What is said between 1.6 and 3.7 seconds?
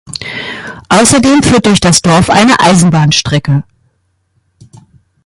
durch das Dorf eine Eisenbahnstrecke.